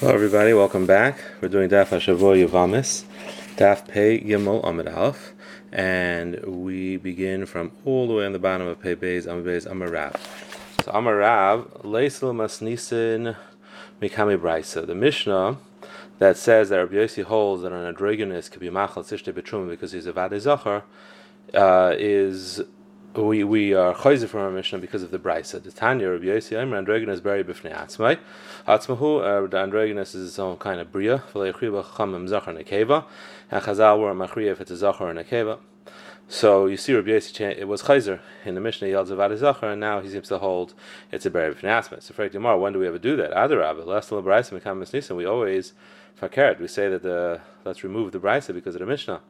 Hello, 0.00 0.14
everybody. 0.14 0.54
Welcome 0.54 0.86
back. 0.86 1.18
We're 1.42 1.50
doing 1.50 1.68
Daf 1.68 1.88
Hashavua 1.88 2.48
Yavamis, 2.48 3.04
Daf 3.56 3.86
Pei 3.86 4.18
Gimel 4.18 4.66
Amid 4.66 4.88
Alf, 4.88 5.34
and 5.70 6.42
we 6.42 6.96
begin 6.96 7.44
from 7.44 7.70
all 7.84 8.08
the 8.08 8.14
way 8.14 8.24
on 8.24 8.32
the 8.32 8.38
bottom 8.38 8.66
of 8.66 8.80
Pei 8.80 8.96
Beis 8.96 9.26
Amid 9.26 9.44
Beis 9.44 9.70
Amarav. 9.70 10.18
So 10.82 10.92
Amarav 10.92 11.82
Leisel 11.82 12.32
Masnisin 12.34 13.36
Mikami 14.00 14.38
Braisa. 14.38 14.86
The 14.86 14.94
Mishnah 14.94 15.58
that 16.18 16.38
says 16.38 16.70
that 16.70 16.78
Rabbi 16.78 16.94
Yossi 16.94 17.22
holds 17.22 17.62
that 17.62 17.72
an 17.72 17.84
androgynous 17.84 18.48
could 18.48 18.60
be 18.60 18.70
Machal 18.70 19.02
Sishte 19.02 19.34
Betruma 19.34 19.68
because 19.68 19.92
he's 19.92 20.06
a 20.06 20.14
Vade 20.14 20.40
Zachar 20.40 20.82
uh, 21.52 21.94
is 21.98 22.62
we 23.14 23.42
we 23.42 23.74
are 23.74 23.92
chayzer 23.94 24.28
from 24.28 24.40
our 24.40 24.50
Mishnah 24.50 24.78
because 24.78 25.02
of 25.02 25.10
the 25.10 25.18
brisa. 25.18 25.60
The 25.62 25.72
Tanya 25.72 26.10
Rabbi 26.10 26.26
Yossi 26.26 26.56
Aimer 26.56 26.76
androgynous 26.76 27.20
buried 27.20 27.46
b'fnei 27.46 27.76
atzmai. 27.76 28.18
Atzmahu 28.68 29.44
uh, 29.44 29.46
the 29.48 29.58
androgynous 29.58 30.14
is 30.14 30.28
its 30.28 30.38
own 30.38 30.56
kind 30.58 30.80
of 30.80 30.92
bria. 30.92 31.24
V'leichriba 31.32 31.84
chamim 31.84 32.28
zachar 32.28 32.56
nekeva. 32.56 33.04
And 33.50 33.62
Chazal 33.64 33.98
were 33.98 34.14
machriya 34.14 34.52
if 34.52 34.60
it's 34.60 34.70
a 34.70 34.76
zachar 34.76 35.12
nekeva. 35.12 35.58
So 36.28 36.66
you 36.66 36.76
see, 36.76 36.94
Rabbi 36.94 37.08
Yossi 37.08 37.58
it 37.58 37.66
was 37.66 37.82
chayzer 37.82 38.20
in 38.44 38.54
the 38.54 38.60
Mishnah 38.60 38.86
yelds 38.86 39.10
about 39.10 39.36
zachar, 39.36 39.72
and 39.72 39.80
now 39.80 40.00
he 40.00 40.08
seems 40.08 40.28
to 40.28 40.38
hold 40.38 40.74
it's 41.10 41.26
a 41.26 41.30
buried 41.30 41.56
b'fnei 41.56 41.82
atzmai. 41.82 42.00
So 42.00 42.14
for 42.14 42.28
tomorrow, 42.28 42.60
when 42.60 42.72
do 42.72 42.78
we 42.78 42.86
ever 42.86 42.98
do 42.98 43.16
that? 43.16 43.32
Other 43.32 43.58
Rabbi, 43.58 43.82
last 43.82 44.10
the 44.10 44.22
brisa 44.22 44.60
mekam 44.60 44.78
nisnisan. 44.78 45.16
We 45.16 45.24
always 45.24 45.72
fakert. 46.20 46.60
We 46.60 46.68
say 46.68 46.88
that 46.88 47.02
the 47.02 47.40
let's 47.64 47.82
remove 47.82 48.12
the 48.12 48.20
brisa 48.20 48.54
because 48.54 48.76
of 48.76 48.80
the 48.80 48.86
Mishnah. 48.86 49.20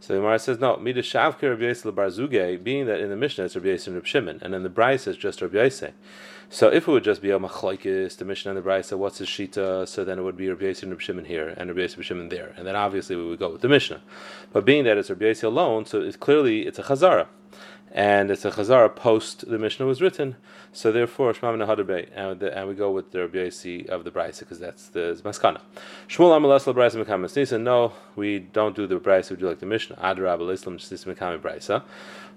So 0.00 0.14
the 0.14 0.20
Gemara 0.20 0.38
says, 0.38 0.60
no, 0.60 0.76
Mida 0.76 1.00
Rabbi 1.00 1.32
Barzuge, 1.40 2.62
being 2.62 2.86
that 2.86 3.00
in 3.00 3.10
the 3.10 3.16
Mishnah 3.16 3.44
it's 3.44 3.56
Rabbi 3.56 3.68
Yisrael 3.68 3.86
and 3.88 3.96
Rabbi 3.96 4.06
Shimon, 4.06 4.38
and 4.42 4.54
in 4.54 4.62
the 4.62 4.68
Bryce 4.68 5.06
it's 5.06 5.18
just 5.18 5.42
Rabbi 5.42 5.56
Yisrael. 5.56 5.92
So 6.50 6.68
if 6.68 6.88
it 6.88 6.90
would 6.90 7.04
just 7.04 7.20
be 7.20 7.30
a 7.30 7.38
machlaikis, 7.38 8.16
the 8.16 8.24
Mishnah 8.24 8.52
and 8.52 8.58
the 8.58 8.62
Bryce, 8.62 8.92
what's 8.92 9.18
his 9.18 9.28
shita? 9.28 9.86
So 9.88 10.04
then 10.04 10.18
it 10.18 10.22
would 10.22 10.36
be 10.36 10.48
Rabbi 10.48 10.66
Yisrael 10.66 10.84
and 10.84 10.92
Rabbi 10.92 11.02
Shimon 11.02 11.24
here, 11.24 11.48
and 11.56 11.68
Rabbi 11.68 11.80
Yisrael 11.80 11.96
and 11.96 12.04
Shimon 12.04 12.28
there, 12.28 12.54
and 12.56 12.66
then 12.66 12.76
obviously 12.76 13.16
we 13.16 13.26
would 13.26 13.38
go 13.38 13.50
with 13.50 13.60
the 13.60 13.68
Mishnah. 13.68 14.00
But 14.52 14.64
being 14.64 14.84
that 14.84 14.96
it's 14.96 15.10
Rabbi 15.10 15.24
Yisrael 15.26 15.44
alone, 15.44 15.84
so 15.84 16.00
it's 16.00 16.16
clearly 16.16 16.66
it's 16.66 16.78
a 16.78 16.84
chazara 16.84 17.26
and 17.92 18.30
it's 18.30 18.44
a 18.44 18.50
chazara 18.50 18.94
post 18.94 19.48
the 19.48 19.58
Mishnah 19.58 19.86
was 19.86 20.00
written. 20.00 20.36
So 20.72 20.92
therefore, 20.92 21.32
Hadabe, 21.32 22.08
and, 22.14 22.42
and 22.42 22.68
we 22.68 22.74
go 22.74 22.90
with 22.90 23.10
the 23.12 23.20
Rabbi 23.20 23.38
Yossi 23.38 23.88
of 23.88 24.04
the 24.04 24.10
Brisa 24.10 24.40
because 24.40 24.58
that's 24.58 24.88
the 24.88 25.20
Maskana. 25.24 25.60
Shmuel 26.08 26.38
Amalas 26.38 26.66
La 26.66 26.72
Brisa 26.72 27.02
Mekamis 27.02 27.36
Nisa. 27.36 27.58
No, 27.58 27.92
we 28.16 28.38
don't 28.38 28.76
do 28.76 28.86
the 28.86 29.00
Brisa. 29.00 29.30
We 29.30 29.36
do 29.36 29.48
like 29.48 29.60
the 29.60 29.66
Mishnah. 29.66 29.96
Adrab 29.96 30.50
Islam 30.52 30.78
Shis 30.78 31.04
Mekami 31.04 31.40
Brisa. 31.40 31.82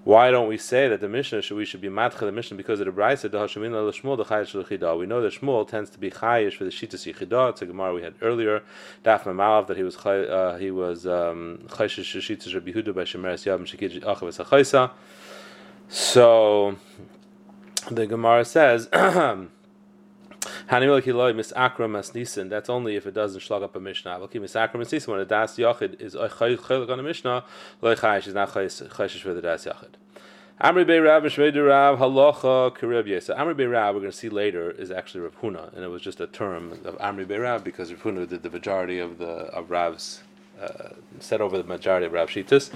Why 0.03 0.31
don't 0.31 0.47
we 0.47 0.57
say 0.57 0.87
that 0.87 0.99
the 0.99 1.07
Mishnah 1.07 1.43
should 1.43 1.57
we 1.57 1.65
should 1.65 1.81
be 1.81 1.87
matcha 1.87 2.19
the 2.21 2.31
Mishnah 2.31 2.57
because 2.57 2.79
of 2.79 2.87
the 2.87 2.91
Brisa? 2.91 3.29
The 3.29 3.37
Hashemin 3.37 3.71
La 3.71 3.91
Shmuel 3.91 4.17
the 4.17 4.25
Chayish 4.25 4.55
L'Chida. 4.55 4.97
We 4.97 5.05
know 5.05 5.21
that 5.21 5.33
Shmuel 5.33 5.67
tends 5.67 5.91
to 5.91 5.99
be 5.99 6.09
Chayish 6.09 6.55
for 6.55 6.63
the 6.63 6.71
Shitas 6.71 7.11
Yichida. 7.11 7.51
It's 7.51 7.61
a 7.61 7.67
Gemara 7.67 7.93
we 7.93 8.01
had 8.01 8.15
earlier. 8.19 8.63
Daf 9.05 9.23
Mamalav 9.23 9.67
that 9.67 9.77
he 9.77 9.83
was 9.83 9.95
uh, 9.97 10.57
he 10.59 10.71
was 10.71 11.05
um, 11.05 11.59
Chayish 11.67 11.99
Shitas 12.19 12.53
Rabbi 12.55 12.71
Huda 12.71 12.95
by 12.95 13.03
Shemeres 13.03 13.45
Yavam 13.45 13.67
Shekij 13.67 14.01
Achav 14.01 14.23
Esachaisa. 14.23 14.91
So 15.87 16.77
the 17.91 18.07
Gemara 18.07 18.43
says, 18.43 18.87
That's 20.71 22.69
only 22.69 22.95
if 22.95 23.05
it 23.05 23.13
doesn't 23.13 23.41
slug 23.41 23.61
up 23.61 23.75
a 23.75 23.79
Mishnah. 23.81 24.19
When 24.19 24.29
the 24.31 25.25
Das 25.27 25.57
Yachid 25.57 25.99
is 25.99 26.15
uh, 26.15 26.29
chaylik 26.29 26.89
on 26.89 26.97
a 26.97 27.03
Mishnah, 27.03 27.43
loy 27.81 27.95
chayish 27.95 28.27
is 28.27 28.33
not 28.33 28.51
chayish 28.51 29.19
for 29.19 29.33
the 29.33 29.41
Das 29.41 29.65
Yachid. 29.65 29.95
Amri 30.61 30.87
Bey 30.87 30.99
Rav 30.99 31.23
Shmei 31.23 31.67
Rav 31.67 31.99
Halacha 31.99 32.73
Kirib 32.77 33.21
So 33.21 33.35
Amri 33.35 33.57
Bey 33.57 33.65
Rav, 33.65 33.95
we're 33.95 33.99
going 33.99 34.13
to 34.13 34.17
see 34.17 34.29
later, 34.29 34.71
is 34.71 34.91
actually 34.91 35.21
Rav 35.21 35.41
Huna, 35.41 35.75
and 35.75 35.83
it 35.83 35.89
was 35.89 36.01
just 36.01 36.21
a 36.21 36.27
term 36.27 36.71
of 36.85 36.97
Amri 36.99 37.27
Bey 37.27 37.39
Rav 37.39 37.65
because 37.65 37.91
Rav 37.91 38.03
Huna 38.03 38.29
did 38.29 38.41
the 38.41 38.49
majority 38.49 38.99
of 38.99 39.17
the 39.17 39.25
of 39.25 39.71
Rav's 39.71 40.23
uh, 40.61 40.93
set 41.19 41.41
over 41.41 41.57
the 41.57 41.63
majority 41.63 42.05
of 42.05 42.13
Rav 42.13 42.29
Shitas. 42.29 42.71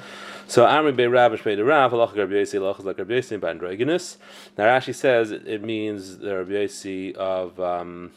So 0.47 0.65
Amri 0.65 0.95
Be 0.95 1.07
Rav 1.07 1.31
Shmei 1.33 1.65
Rav 1.65 1.91
Halach 1.91 2.15
Rabbi 2.15 2.33
Yossi 2.33 2.59
Halach 2.59 2.83
like 2.83 2.97
Rabbi 2.97 3.13
Yossi 3.13 3.39
by 3.39 3.53
Androginus. 3.53 4.17
Now 4.57 4.65
Rashi 4.65 4.93
says 4.93 5.31
it 5.31 5.63
means 5.63 6.17
the 6.17 6.37
Rabbi 6.37 6.51
Yossi 6.51 7.15
of 7.15 7.59
um, 7.59 8.11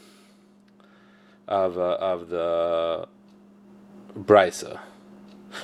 of 1.47 1.79
uh, 1.79 1.97
of 2.01 2.29
the 2.29 3.09
Brisa. 4.17 4.81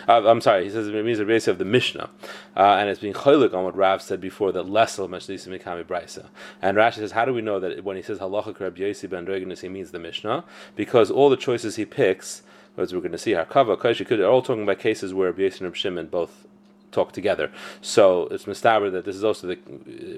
Uh, 0.09 0.27
I'm 0.27 0.41
sorry, 0.41 0.65
he 0.65 0.71
says 0.71 0.89
it 0.89 1.05
means 1.05 1.19
the 1.19 1.25
base 1.25 1.47
of 1.47 1.59
the 1.59 1.65
Mishnah, 1.65 2.09
uh, 2.57 2.77
and 2.79 2.89
it's 2.89 3.01
being 3.01 3.13
chaylik 3.13 3.53
on 3.53 3.65
what 3.65 3.77
Rav 3.77 4.01
said 4.01 4.21
before 4.21 4.51
that 4.53 4.65
lesel 4.65 5.09
mashnisa 5.09 5.49
mikami 5.49 5.85
brisa. 5.85 6.27
And 6.63 6.79
Rashi 6.79 6.95
says, 6.95 7.13
how 7.13 7.27
do 7.27 7.35
we 7.35 7.43
know 7.43 7.61
that 7.61 7.85
when 7.85 7.97
he 7.97 8.03
says 8.03 8.19
halacha 8.19 8.59
Rabbi 8.59 8.81
Yossi 8.81 9.09
ben 9.09 9.57
he 9.57 9.69
means 9.69 9.91
the 9.91 9.99
Mishnah? 9.99 10.45
Because 10.75 11.11
all 11.11 11.29
the 11.29 11.37
choices 11.37 11.77
he 11.77 11.85
picks 11.85 12.43
as 12.77 12.93
we're 12.93 13.01
going 13.01 13.13
to 13.13 13.19
see, 13.19 13.33
Hakava, 13.33 13.77
Harkava, 13.77 13.79
Kaishi, 13.79 14.19
are 14.19 14.27
all 14.27 14.43
talking 14.43 14.63
about 14.63 14.79
cases 14.79 15.15
where 15.15 15.31
Rabbi 15.31 15.51
and 15.61 15.77
Shimon 15.77 16.07
both 16.07 16.47
talk 16.95 17.13
together. 17.13 17.51
So 17.83 18.29
it's 18.29 18.45
mistaber 18.45 18.91
that 18.93 19.05
this 19.05 19.17
is 19.17 19.25
also 19.25 19.49
the 19.49 19.59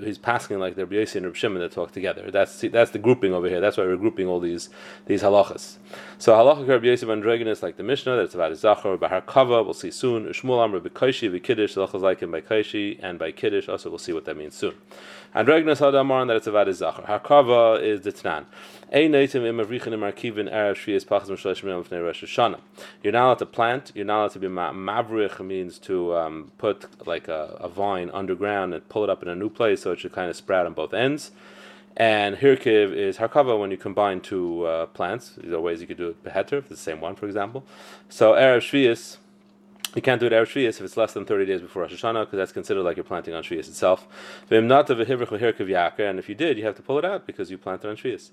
he's 0.05 0.19
passing 0.19 0.59
like 0.59 0.77
the 0.77 0.85
Rabbi 0.85 1.11
and 1.15 1.25
Rabbi 1.25 1.37
Shimon 1.37 1.61
that 1.63 1.73
talk 1.73 1.91
together. 1.91 2.31
That's 2.31 2.53
see, 2.53 2.69
that's 2.69 2.91
the 2.91 2.99
grouping 2.99 3.33
over 3.33 3.49
here. 3.49 3.61
That's 3.61 3.77
why 3.77 3.85
we're 3.85 3.97
grouping 3.97 4.29
all 4.29 4.39
these 4.39 4.69
these 5.07 5.23
halachas. 5.23 5.77
So 6.19 6.33
halacha 6.35 6.69
Rabbi 6.69 6.87
Yosef 6.87 7.09
and 7.09 7.23
Dragon 7.23 7.49
is 7.49 7.63
like 7.63 7.79
the 7.79 7.83
Mishnah 7.83 8.17
that's 8.17 8.35
about 8.35 8.55
Zachar 8.57 8.97
Bahar 8.99 9.23
Kava. 9.23 9.63
We'll 9.63 9.75
see 9.75 9.91
soon. 9.91 10.27
Shmuel 10.27 10.59
Amr 10.59 10.81
B'Kaishi 10.81 11.31
B'Kiddush 11.41 11.75
halachas 11.75 12.03
like 12.03 12.21
him 12.21 12.31
by 12.31 12.43
Kaishi 12.43 13.01
and 13.03 13.19
by 13.19 13.33
Kiddush. 13.33 13.69
Also, 13.69 13.89
we'll 13.89 13.99
see 13.99 14.13
what 14.13 14.27
that 14.27 14.37
means 14.37 14.55
soon. 14.55 14.75
And 15.35 15.47
Dragon 15.47 15.69
is 15.69 15.81
Hadamar 15.81 16.27
that 16.29 16.37
it's 16.37 16.47
about 16.47 16.73
Zachar. 16.73 17.03
Harkava 17.03 17.83
is 17.83 18.03
the 18.03 18.13
Tnan. 18.13 18.45
You're 18.93 19.09
not 19.09 19.27
allowed 23.25 23.39
to 23.39 23.47
plant. 23.47 23.93
You're 23.95 24.05
not 24.05 24.19
allowed 24.19 24.31
to 24.31 24.39
be 24.39 24.47
mavrich 24.47 25.45
means 25.45 25.79
to 25.81 26.17
um, 26.17 26.53
put 26.57 27.07
like 27.07 27.27
a, 27.27 27.57
a, 27.59 27.69
vine 27.69 28.11
underground 28.15 28.75
and 28.75 28.89
pull 28.89 29.03
it 29.03 29.11
up 29.11 29.23
in 29.25 29.29
a 29.29 29.35
new 29.35 29.51
place 29.51 29.83
so 29.83 29.91
it 29.91 29.99
should 29.99 30.13
kind 30.13 30.31
of 30.31 30.37
sprout 30.37 30.67
on 30.67 30.75
both 30.75 30.95
ends. 30.95 31.33
And 31.97 32.37
hirkiv 32.37 32.93
is 32.93 33.17
harkava 33.17 33.59
when 33.59 33.73
you 33.73 33.77
combine 33.77 34.21
two 34.21 34.65
uh, 34.65 34.87
plants. 34.87 35.33
These 35.37 35.53
are 35.53 35.61
ways 35.61 35.81
you 35.81 35.89
could 35.89 35.97
do 35.97 36.11
it 36.11 36.23
beheter, 36.23 36.61
the 36.61 36.77
same 36.77 37.01
one, 37.01 37.17
for 37.17 37.27
example. 37.27 37.65
So 38.09 38.35
erev 38.35 38.59
shvius 38.59 39.17
you 39.97 40.03
can't 40.03 40.21
do 40.21 40.27
it 40.27 40.33
Erev 40.33 40.45
Shvius 40.45 40.77
if 40.77 40.83
it's 40.83 40.99
less 40.99 41.15
than 41.15 41.25
30 41.25 41.47
days 41.47 41.63
before 41.63 41.81
Rosh 41.83 41.95
Hashanah, 41.95 42.27
because 42.27 42.37
that's 42.37 42.53
considered 42.53 42.83
like 42.83 42.99
you're 42.99 43.05
planting 43.05 43.33
on 43.33 43.43
Shvius 43.43 43.67
itself. 43.67 44.07
And 44.51 44.71
if 46.19 46.29
you 46.29 46.35
did, 46.35 46.59
you 46.59 46.65
have 46.67 46.77
to 46.77 46.83
pull 46.83 46.99
it 46.99 47.05
out 47.07 47.27
because 47.27 47.51
you 47.51 47.57
planted 47.57 47.89
on 47.89 47.97
Shvius. 47.97 48.31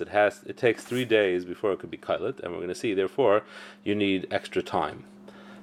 It 0.00 0.08
has 0.08 0.42
it 0.46 0.56
takes 0.56 0.84
three 0.84 1.04
days 1.04 1.44
before 1.44 1.72
it 1.72 1.78
could 1.78 1.90
be 1.90 1.98
kailit, 1.98 2.40
and 2.40 2.52
we're 2.52 2.58
going 2.58 2.68
to 2.68 2.74
see, 2.74 2.94
therefore, 2.94 3.42
you 3.84 3.94
need 3.94 4.26
extra 4.30 4.62
time. 4.62 5.04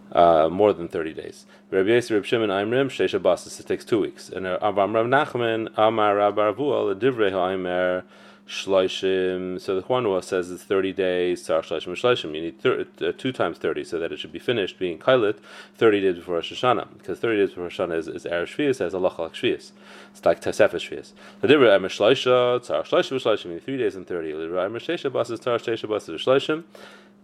Uh, 0.09 0.47
more 0.49 0.71
than 0.71 0.87
30 0.87 1.13
days. 1.13 1.45
Rabbi 1.69 1.89
Yisrael, 1.89 2.11
Rabbi 2.11 2.25
Shimon, 2.25 2.49
Aimrim, 2.49 2.87
Shesha 2.87 3.21
Basis, 3.21 3.59
it 3.59 3.67
takes 3.67 3.83
two 3.83 3.99
weeks. 3.99 4.29
And 4.29 4.45
Avam 4.45 4.93
Rav 4.93 5.05
Nachman, 5.05 5.67
Amar 5.75 6.15
Rav 6.15 6.35
Arvuel, 6.35 6.97
Divrei 6.97 7.29
Ha'aimer, 7.29 8.05
shloishim. 8.47 9.59
So 9.59 9.75
the 9.75 9.83
Chwanua 9.83 10.23
says 10.23 10.49
it's 10.51 10.63
thirty 10.63 10.93
days. 10.93 11.43
Tzar 11.43 11.61
shloishim 11.61 11.93
shloishim. 11.93 12.33
You 12.35 12.41
need 12.41 12.59
thir- 12.59 12.85
uh, 13.01 13.11
two 13.17 13.31
times 13.31 13.57
thirty, 13.57 13.83
so 13.83 13.99
that 13.99 14.11
it 14.11 14.19
should 14.19 14.31
be 14.31 14.39
finished 14.39 14.79
being 14.79 14.97
kailit 14.97 15.37
thirty 15.75 16.01
days 16.01 16.15
before 16.15 16.35
Rosh 16.35 16.51
Hashanah. 16.53 16.97
Because 16.97 17.19
thirty 17.19 17.37
days 17.37 17.49
before 17.49 17.65
Rosh 17.65 17.79
Hashanah 17.79 17.97
is, 17.97 18.07
is 18.07 18.25
erev 18.25 18.47
shvius, 18.47 18.81
as 18.81 18.93
Allah 18.93 19.13
like 19.17 19.33
shvius. 19.33 19.71
It's 20.11 20.25
like 20.25 20.41
tesefes 20.41 20.89
shvius. 20.89 21.11
The 21.41 21.47
different 21.47 21.73
emer 21.73 21.89
shloisha 21.89 22.61
tzar. 22.61 23.43
You 23.45 23.51
need 23.51 23.63
three 23.63 23.77
days 23.77 23.95
and 23.95 24.07
thirty. 24.07 24.31
Emer 24.31 24.79
shesha 24.79 25.11
basis 25.11 25.39
tzar 25.39 25.57
shesha. 25.59 26.63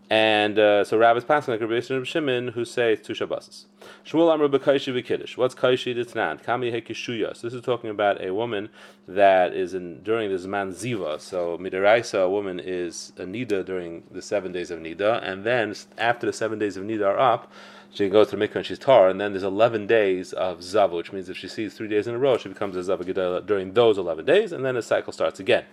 And 0.10 0.60
uh, 0.60 0.84
so 0.84 0.98
Rav 0.98 1.18
is 1.18 1.24
passing 1.24 1.54
like 1.54 1.62
Rabbi 1.62 1.74
Yisrael 1.74 2.06
Shimon, 2.06 2.50
who 2.50 2.66
say 2.66 2.96
two 2.96 3.14
Shabbos. 3.14 3.66
Shmuel 4.06 4.32
Amr 4.32 4.48
b'Kaishi 4.48 4.94
v'Kiddush. 4.94 5.38
What's 5.38 5.56
Kaishi 5.56 5.96
d'Tnan? 5.96 6.40
Kami 6.40 6.72
hekishuya. 6.72 7.36
So 7.36 7.48
this 7.48 7.54
is 7.54 7.62
talking 7.62 7.90
about 7.90 8.22
a 8.22 8.34
woman 8.34 8.70
that 9.08 9.54
is 9.54 9.74
in 9.74 10.04
during 10.04 10.30
this 10.30 10.46
man 10.46 10.72
ziva. 10.72 11.20
So 11.20 11.58
midaraisa, 11.58 12.26
a 12.26 12.30
woman 12.30 12.60
is 12.60 13.14
a 13.18 13.24
nida 13.24 13.66
during 13.66 14.04
the 14.12 14.22
seven 14.22 14.52
days 14.52 14.72
of 14.72 14.80
nida, 14.80 15.22
and 15.24 15.44
then 15.44 15.74
after 15.98 16.26
the 16.26 16.34
seven 16.34 16.60
days 16.60 16.78
of 16.78 16.84
nida 16.84 17.06
are 17.08 17.20
up, 17.20 17.52
she 17.94 18.10
goes 18.10 18.30
to 18.30 18.36
the 18.36 18.48
mikvah 18.48 18.58
and 18.58 18.66
she's 18.66 18.80
tar, 18.80 19.08
and 19.08 19.22
then 19.22 19.34
there's 19.34 19.44
11 19.44 19.86
days 19.86 20.34
of 20.34 20.64
zava, 20.64 20.96
which 20.96 21.14
means 21.14 21.30
if 21.30 21.38
she 21.38 21.48
sees 21.48 21.76
three 21.76 21.88
days 21.88 22.08
in 22.08 22.16
a 22.16 22.18
row, 22.18 22.38
she 22.38 22.50
becomes 22.50 22.76
a 22.76 22.84
zava 22.84 23.42
during 23.42 23.74
those 23.74 24.00
11 24.00 24.26
days, 24.26 24.52
and 24.52 24.66
then 24.66 24.74
the 24.76 24.82
cycle 24.82 25.14
starts 25.14 25.40
again. 25.40 25.64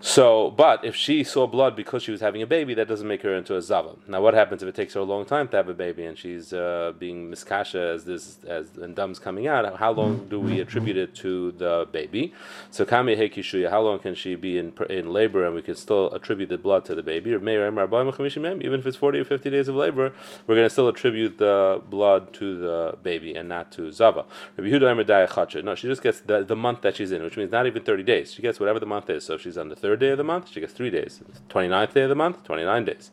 So, 0.00 0.52
but 0.52 0.84
if 0.84 0.94
she 0.94 1.24
saw 1.24 1.48
blood 1.48 1.74
because 1.74 2.04
she 2.04 2.12
was 2.12 2.20
having 2.20 2.40
a 2.40 2.46
baby, 2.46 2.72
that 2.74 2.86
doesn't 2.86 3.08
make 3.08 3.22
her 3.22 3.34
into 3.34 3.56
a 3.56 3.62
zava. 3.62 3.96
Now, 4.06 4.20
what 4.20 4.32
happens 4.32 4.62
if 4.62 4.68
it 4.68 4.76
takes 4.76 4.94
her 4.94 5.00
a 5.00 5.04
long 5.04 5.24
time 5.24 5.48
to 5.48 5.56
have 5.56 5.68
a 5.68 5.74
baby 5.74 6.04
and 6.04 6.16
she's 6.16 6.52
uh, 6.52 6.92
being 7.00 7.28
miskasha 7.28 7.94
as 7.94 8.04
this 8.04 8.38
as 8.44 8.76
and 8.76 8.94
dum's 8.94 9.18
coming 9.18 9.48
out? 9.48 9.76
How 9.76 9.90
long 9.90 10.28
do 10.28 10.38
we 10.38 10.60
attribute 10.60 10.96
it 10.96 11.16
to 11.16 11.50
the 11.52 11.88
baby? 11.90 12.32
So, 12.70 12.84
kami 12.84 13.16
hekishuya, 13.16 13.70
how 13.70 13.80
long 13.80 13.98
can 13.98 14.14
she 14.14 14.36
be 14.36 14.56
in 14.56 14.72
in 14.88 15.12
labor 15.12 15.44
and 15.44 15.56
we 15.56 15.62
can 15.62 15.74
still 15.74 16.12
attribute 16.12 16.50
the 16.50 16.58
blood 16.58 16.84
to 16.84 16.94
the 16.94 17.02
baby? 17.02 17.34
Or 17.34 17.38
even 17.38 18.80
if 18.80 18.86
it's 18.86 18.96
forty 18.96 19.18
or 19.18 19.24
fifty 19.24 19.50
days 19.50 19.66
of 19.66 19.74
labor, 19.74 20.12
we're 20.46 20.54
going 20.54 20.66
to 20.66 20.70
still 20.70 20.86
attribute 20.86 21.38
the 21.38 21.82
blood 21.90 22.32
to 22.34 22.56
the 22.56 22.96
baby 23.02 23.34
and 23.34 23.48
not 23.48 23.72
to 23.72 23.90
zava. 23.90 24.26
No, 24.56 25.74
she 25.74 25.88
just 25.88 26.02
gets 26.02 26.20
the, 26.20 26.44
the 26.44 26.56
month 26.56 26.82
that 26.82 26.94
she's 26.94 27.10
in, 27.10 27.24
which 27.24 27.36
means 27.36 27.50
not 27.50 27.66
even 27.66 27.82
thirty 27.82 28.04
days. 28.04 28.32
She 28.32 28.42
gets 28.42 28.60
whatever 28.60 28.78
the 28.78 28.86
month 28.86 29.10
is. 29.10 29.24
So, 29.24 29.34
if 29.34 29.40
she's 29.40 29.58
on 29.58 29.68
the 29.68 29.87
third 29.88 30.00
day 30.00 30.10
of 30.10 30.18
the 30.18 30.24
month, 30.24 30.50
she 30.50 30.60
gets 30.60 30.74
three 30.74 30.90
days. 30.90 31.22
29th 31.48 31.94
day 31.94 32.02
of 32.02 32.10
the 32.10 32.14
month, 32.14 32.44
29 32.44 32.84
days. 32.84 33.10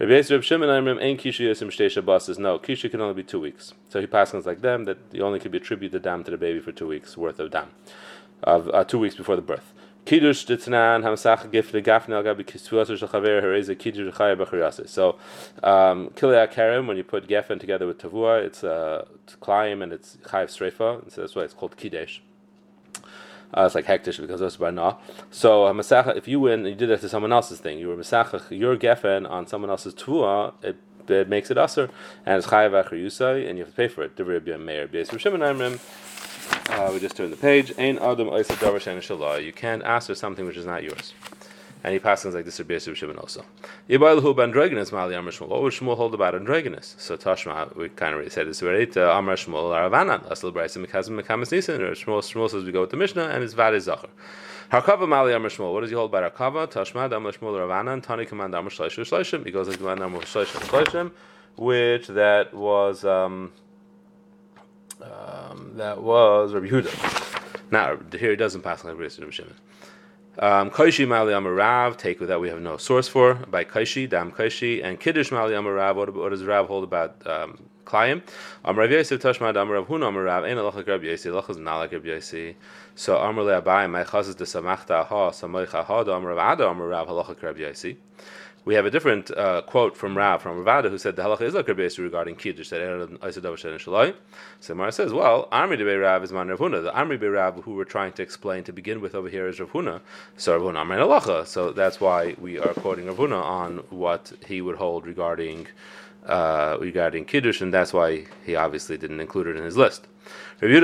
Kishu 0.00 1.56
says 2.22 2.38
no, 2.38 2.58
Kishu 2.58 2.90
can 2.90 3.02
only 3.02 3.14
be 3.14 3.22
two 3.22 3.40
weeks. 3.40 3.74
So 3.90 4.00
he 4.00 4.06
passes 4.06 4.46
like 4.46 4.62
them 4.62 4.84
that 4.84 4.96
you 5.12 5.22
only 5.22 5.38
can 5.38 5.50
be 5.50 5.58
attribute 5.58 5.92
the 5.92 6.00
dam 6.00 6.24
to 6.24 6.30
the 6.30 6.38
baby 6.38 6.60
for 6.60 6.72
two 6.72 6.86
weeks 6.86 7.18
worth 7.18 7.38
of 7.38 7.50
dam, 7.50 7.68
of 8.42 8.70
uh, 8.72 8.84
two 8.84 8.98
weeks 8.98 9.14
before 9.14 9.36
the 9.36 9.42
birth. 9.42 9.74
So 10.06 10.12
um 10.12 10.20
Kilea 16.18 16.50
Karim 16.50 16.86
when 16.86 16.96
you 16.96 17.04
put 17.04 17.28
Geffen 17.28 17.60
together 17.60 17.86
with 17.86 17.98
Tavua, 17.98 18.42
it's 18.42 18.64
uh 18.64 19.04
climb 19.40 19.82
and 19.82 19.92
it's 19.92 20.16
Chayav 20.28 20.48
Sreifa, 20.56 21.10
so 21.10 21.20
that's 21.20 21.34
why 21.34 21.42
it's 21.42 21.54
called 21.54 21.76
Kiddush. 21.76 22.20
Uh, 23.54 23.64
it's 23.64 23.74
like 23.74 23.86
hektish 23.86 24.20
because 24.20 24.40
that's 24.40 24.56
by 24.56 24.70
na. 24.70 24.96
So 25.30 25.66
uh, 25.66 26.12
if 26.16 26.28
you 26.28 26.40
win, 26.40 26.64
you 26.64 26.74
did 26.74 26.88
that 26.90 27.00
to 27.00 27.08
someone 27.08 27.32
else's 27.32 27.60
thing. 27.60 27.78
You 27.78 27.88
were 27.88 27.96
masachach 27.96 28.50
your 28.50 28.76
geffen 28.76 29.28
on 29.28 29.46
someone 29.46 29.70
else's 29.70 29.94
tua. 29.94 30.52
It, 30.62 30.76
it 31.08 31.28
makes 31.28 31.50
it 31.50 31.58
aser, 31.58 31.88
and 32.24 32.38
it's 32.38 32.48
chayav 32.48 32.90
yusai, 32.90 33.48
and 33.48 33.58
you 33.58 33.64
have 33.64 33.72
to 33.72 33.76
pay 33.76 33.88
for 33.88 34.02
it. 34.02 34.12
Uh, 36.68 36.90
we 36.92 36.98
just 36.98 37.16
turned 37.16 37.32
the 37.32 37.36
page. 37.36 37.72
Ein 37.78 37.98
adam 37.98 38.28
You 38.28 39.52
can't 39.52 39.82
ask 39.84 40.08
for 40.08 40.14
something 40.14 40.46
which 40.46 40.56
is 40.56 40.66
not 40.66 40.82
yours 40.82 41.12
and 41.84 41.92
he 41.92 41.98
passes 41.98 42.34
like 42.34 42.44
this 42.44 42.58
Rabbi 42.58 42.78
Shimon 42.78 43.18
also. 43.18 43.44
Yibaylahu 43.88 44.34
bandroginus 44.34 44.92
mali 44.92 45.14
Amar 45.14 45.32
Shmuel. 45.32 45.48
What 45.48 45.62
would 45.62 45.72
Shmuel 45.72 45.96
hold 45.96 46.14
about 46.14 46.34
androgynous? 46.34 46.96
So 46.98 47.16
Tashma, 47.16 47.74
we 47.76 47.88
kind 47.90 48.10
of 48.10 48.16
already 48.16 48.30
said 48.30 48.48
this. 48.48 48.58
To 48.58 49.10
Amar 49.16 49.36
Shmuel 49.36 49.70
Aravanan, 49.70 50.30
Asal 50.30 50.52
Braysim 50.52 50.86
Mekazim 50.86 51.20
Mekamas 51.20 51.52
Nisan. 51.52 51.80
Shmuel 51.80 52.20
Shmuel 52.20 52.50
says 52.50 52.64
we 52.64 52.72
go 52.72 52.80
with 52.80 52.90
the 52.90 52.96
Mishnah 52.96 53.24
and 53.24 53.44
it's 53.44 53.54
Vade 53.54 53.80
Zachar. 53.80 54.08
Harkava 54.72 55.08
Mali 55.08 55.32
Amar 55.32 55.50
Shmuel. 55.50 55.72
What 55.72 55.82
does 55.82 55.90
he 55.90 55.96
hold 55.96 56.10
by 56.10 56.28
Harkava? 56.28 56.66
Tashma 56.66 57.12
Amar 57.12 57.32
Shmuel 57.32 57.54
Ravanan. 57.54 58.02
Tani 58.02 58.26
command 58.26 58.54
Amar 58.54 58.70
Shleishim 58.70 59.04
Shleishim. 59.08 59.44
He 59.44 59.52
goes 59.52 59.68
like 59.68 59.78
command 59.78 60.00
Amar 60.00 60.22
Shleishim 60.22 60.60
Shleishim, 60.66 61.12
which 61.56 62.08
that 62.08 62.52
was 62.52 63.04
um, 63.04 63.52
um, 65.02 65.72
that 65.74 66.02
was 66.02 66.52
Rabbi 66.52 66.68
Huda. 66.68 67.32
Now 67.70 67.98
here 68.18 68.30
he 68.30 68.36
doesn't 68.36 68.62
pass 68.62 68.82
like 68.82 68.98
Rabbi 68.98 69.08
Shimon. 69.08 69.54
Um, 70.38 70.70
Kaishi 70.70 71.08
Mali 71.08 71.32
Amarav, 71.32 71.96
take 71.96 72.18
that 72.18 72.38
we 72.38 72.50
have 72.50 72.60
no 72.60 72.76
source 72.76 73.08
for, 73.08 73.34
by 73.34 73.64
Kaishi, 73.64 74.06
Dam 74.06 74.30
Kaishi, 74.30 74.84
and 74.84 75.00
Kiddush 75.00 75.32
Mali 75.32 75.54
Amarav, 75.54 75.94
what, 75.94 76.14
what 76.14 76.28
does 76.28 76.44
Rav 76.44 76.66
hold 76.66 76.84
about 76.84 77.26
um, 77.26 77.58
Klayim? 77.86 78.20
Amarav 78.62 78.90
Yosef 78.90 79.22
Tashmad 79.22 79.54
Amarav 79.54 79.86
Hun 79.86 80.02
Amarav, 80.02 80.44
Ein 80.44 80.58
Alach 80.58 80.86
Rab 80.86 81.00
Yosi, 81.00 81.30
Alach 81.32 81.48
is 81.48 81.56
like 81.56 81.92
Rab 81.92 82.04
Yosi. 82.04 82.54
So 82.94 83.16
Amar 83.16 83.44
Le 83.44 83.62
Abaye, 83.62 83.88
My 83.88 84.04
Chazis 84.04 84.36
de 84.36 84.44
Samachta 84.44 85.06
Ha, 85.06 85.30
Samoicha 85.30 85.82
Ha, 85.82 86.04
Amarav 86.04 86.52
Ada 86.52 86.64
Amarav, 86.64 87.08
Halach 87.08 87.42
Rab 87.42 87.56
Yosi 87.56 87.96
we 88.66 88.74
have 88.74 88.84
a 88.84 88.90
different 88.90 89.30
uh, 89.30 89.62
quote 89.62 89.96
from 89.96 90.16
Rav 90.16 90.42
from 90.42 90.62
Ravada 90.62 90.90
who 90.90 90.98
said 90.98 91.14
the 91.14 91.22
halacha 91.22 91.42
is 91.42 91.54
like 91.54 91.68
Rabbi 91.68 91.88
regarding 91.98 92.34
kiddush 92.34 92.68
that. 92.70 94.14
So 94.60 94.74
Mara 94.74 94.92
says, 94.92 95.12
well, 95.12 95.48
Amri 95.52 95.78
de 95.78 95.98
Rav 95.98 96.24
is 96.24 96.32
man 96.32 96.48
Rav 96.48 96.58
Huna. 96.58 96.82
The 96.82 96.90
Amri 96.90 97.18
de 97.18 97.30
Rav 97.30 97.62
who 97.62 97.76
we're 97.76 97.84
trying 97.84 98.12
to 98.14 98.22
explain 98.22 98.64
to 98.64 98.72
begin 98.72 99.00
with 99.00 99.14
over 99.14 99.28
here 99.28 99.46
is 99.46 99.60
Rav 99.60 99.70
Huna. 99.70 100.00
So 100.36 100.58
Rav 100.58 100.62
Huna 100.62 100.84
Amrin 100.84 100.98
halacha. 100.98 101.46
So 101.46 101.70
that's 101.70 102.00
why 102.00 102.34
we 102.40 102.58
are 102.58 102.74
quoting 102.74 103.06
Rav 103.06 103.16
Huna 103.16 103.40
on 103.40 103.78
what 103.90 104.32
he 104.44 104.60
would 104.60 104.76
hold 104.76 105.06
regarding 105.06 105.68
uh, 106.26 106.76
regarding 106.80 107.24
kiddush, 107.24 107.60
and 107.60 107.72
that's 107.72 107.92
why 107.92 108.26
he 108.44 108.56
obviously 108.56 108.98
didn't 108.98 109.20
include 109.20 109.46
it 109.46 109.54
in 109.54 109.62
his 109.62 109.76
list. 109.76 110.08
What 110.60 110.70
is 110.70 110.76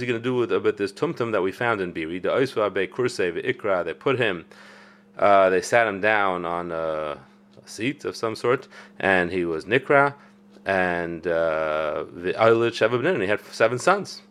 he 0.00 0.06
going 0.06 0.18
to 0.18 0.20
do 0.20 0.34
with, 0.34 0.52
with 0.52 0.76
this 0.76 0.92
tumtum 0.92 1.32
that 1.32 1.42
we 1.42 1.52
found 1.52 1.80
in 1.80 1.92
Biri? 1.92 2.22
The 2.22 2.32
Ikra, 3.42 3.84
they 3.84 3.94
put 3.94 4.18
him, 4.18 4.44
uh, 5.18 5.50
they 5.50 5.60
sat 5.60 5.86
him 5.86 6.00
down 6.00 6.44
on 6.44 6.72
a, 6.72 6.74
a, 6.74 7.18
seat 7.68 8.04
of 8.04 8.16
some 8.16 8.34
sort, 8.34 8.66
and 8.98 9.30
he 9.30 9.44
was 9.44 9.64
Nikra, 9.64 10.14
and 10.64 11.26
uh, 11.26 12.04
the 12.12 12.32
Sheva 12.34 13.06
and 13.06 13.22
he 13.22 13.28
had 13.28 13.40
seven 13.46 13.78
sons. 13.78 14.22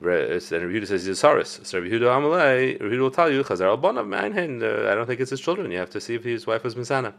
And 0.00 0.08
Rabbi 0.08 0.84
says 0.84 1.04
he's 1.04 1.08
a 1.08 1.16
Saris. 1.16 1.60
So 1.64 1.80
Rabbi 1.80 1.96
Amalei, 1.96 2.80
Rabbi 2.80 2.98
will 2.98 3.10
tell 3.10 3.30
you, 3.30 3.42
Chazar 3.42 3.66
al 3.66 3.78
uh, 3.84 4.92
I 4.92 4.94
don't 4.94 5.06
think 5.06 5.20
it's 5.20 5.30
his 5.30 5.40
children. 5.40 5.72
You 5.72 5.78
have 5.78 5.90
to 5.90 6.00
see 6.00 6.14
if 6.14 6.22
his 6.22 6.46
wife 6.46 6.62
was 6.62 6.76
Misana. 6.76 7.14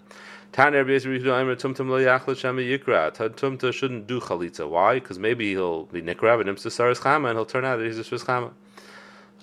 Tumtum 0.52 0.94
shouldn't 3.74 4.08
do 4.08 4.20
chalitza. 4.20 4.68
Why? 4.68 4.96
Because 4.96 5.20
maybe 5.20 5.52
he'll 5.52 5.84
be 5.86 6.02
nikra, 6.02 6.38
but 6.38 6.48
nimsa 6.48 6.72
saris 6.72 7.00
chama, 7.00 7.30
and 7.30 7.38
he'll 7.38 7.46
turn 7.46 7.66
out 7.66 7.78
that 7.78 7.86
he's 7.86 8.00
a 8.00 8.04
shvis 8.04 8.26
chama. 8.26 8.52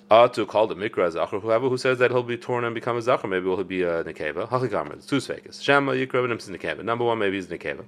Uh, 0.09 0.25
to 0.25 0.45
call 0.45 0.67
the 0.67 0.75
mikra 0.75 1.11
zachar, 1.11 1.37
whoever 1.41 1.67
who 1.67 1.77
says 1.77 1.97
that 1.97 2.11
he'll 2.11 2.23
be 2.23 2.37
torn 2.37 2.63
and 2.63 2.73
become 2.73 2.95
a 2.95 3.01
zachar, 3.01 3.27
maybe 3.27 3.45
he'll 3.45 3.61
be 3.65 3.83
a 3.83 4.05
nekeva. 4.05 4.47
Hachikamar, 4.47 4.93
it's 4.93 5.05
two 5.05 5.17
svekis. 5.17 5.61
Shama 5.61 5.91
yikra 5.91 6.25
v'nimsa 6.25 6.49
nekeva. 6.57 6.81
Number 6.81 7.03
one, 7.03 7.19
maybe 7.19 7.35
he's 7.35 7.47
nekeva. 7.47 7.83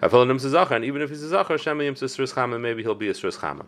Afel 0.00 0.24
nimsa 0.26 0.48
zachar, 0.48 0.76
and 0.76 0.84
even 0.84 1.02
if 1.02 1.10
he's 1.10 1.24
a 1.24 1.28
zachar, 1.28 1.58
shama 1.58 1.82
yimsa 1.82 2.04
sris 2.04 2.32
chama, 2.34 2.60
maybe 2.60 2.84
he'll 2.84 2.94
be 2.94 3.08
a 3.08 3.12
sris 3.12 3.36
chama. 3.38 3.64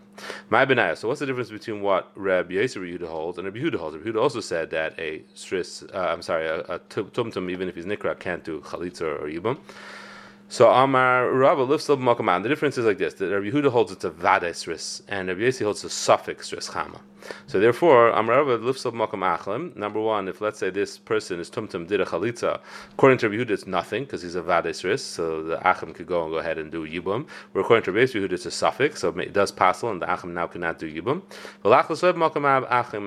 My 0.49 0.65
benaya. 0.65 0.97
So 0.97 1.09
what's 1.09 1.19
the 1.19 1.27
difference 1.27 1.51
between 1.51 1.83
what 1.83 2.13
Reb 2.15 2.51
Yisrael 2.51 2.99
Yehuda 2.99 3.09
holds 3.09 3.37
and 3.37 3.47
Reb 3.47 3.57
Yehuda 3.57 3.81
holds? 3.81 3.97
Reb 3.97 4.07
Yehuda 4.07 4.23
also 4.23 4.41
said 4.41 4.71
that 4.71 4.97
a 4.97 5.25
stris, 5.35 5.83
uh, 5.93 5.99
I'm 5.99 6.23
sorry, 6.23 6.47
a, 6.47 6.61
a 6.61 6.79
tumtum, 6.79 7.51
even 7.51 7.69
if 7.69 7.75
he's 7.75 7.85
nikra, 7.87 8.17
can't 8.17 8.45
do 8.45 8.61
chalitza 8.61 9.21
or 9.21 9.27
yibum. 9.27 9.59
So 10.51 10.71
Amar 10.71 11.31
Rabba 11.33 11.63
lifts 11.63 11.91
up. 11.91 11.99
The 11.99 12.49
difference 12.49 12.79
is 12.79 12.87
like 12.87 12.99
this: 12.99 13.15
that 13.15 13.29
Rabbi 13.29 13.51
Yehuda 13.51 13.73
holds 13.73 13.91
it's 13.91 14.05
a 14.05 14.11
vades 14.11 15.03
and 15.09 15.27
Rabbi 15.27 15.41
Yossi 15.41 15.65
holds 15.65 15.83
a 15.83 15.91
suffix 15.91 16.53
ris 16.53 16.71
chama. 16.71 17.01
So 17.47 17.59
therefore, 17.59 18.13
Amrava 18.13 18.63
lifts 18.63 18.85
makam 18.85 19.23
achlim. 19.39 19.75
Number 19.77 20.01
one, 20.01 20.29
if 20.29 20.41
let's 20.41 20.59
say 20.59 20.71
this 20.71 20.99
person 20.99 21.41
is 21.41 21.51
tumtum 21.51 21.87
did 21.87 22.01
a 22.01 22.05
chalitza, 22.05 22.61
according 22.93 23.19
to 23.19 23.29
Rabbi 23.29 23.53
it's 23.53 23.67
nothing 23.67 24.05
because 24.05 24.23
he's 24.23 24.35
a 24.35 24.43
vadis 24.43 24.85
ris, 24.85 25.05
so 25.05 25.43
the 25.43 25.59
achim 25.69 25.93
could 25.93 26.07
go 26.07 26.23
and 26.25 26.33
go 26.33 26.39
ahead 26.39 26.59
and 26.59 26.71
do 26.71 26.87
yibum. 26.87 27.27
Where 27.53 27.63
according 27.63 27.85
to 27.85 27.93
Rabbi 27.93 28.11
it's 28.33 28.47
a 28.47 28.51
suffix, 28.51 29.01
so 29.01 29.11
it 29.19 29.33
does 29.33 29.53
passel, 29.53 29.91
and 29.91 30.01
the 30.03 30.13
achim 30.13 30.35
now 30.35 30.47
cannot 30.47 30.79
do 30.79 30.89
yibum. 30.93 31.23